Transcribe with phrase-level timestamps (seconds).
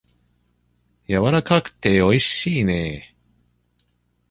[1.05, 3.13] やわらかくておいしいね。